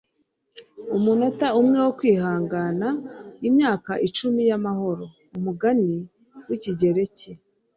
[0.97, 2.87] umunota umwe wo kwihangana,
[3.47, 5.03] imyaka icumi y'amahoro.-
[5.37, 5.95] umugani
[6.47, 7.29] w'ikigereki